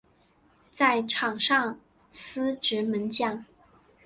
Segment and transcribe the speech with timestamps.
[0.71, 3.45] 在场上司职门将。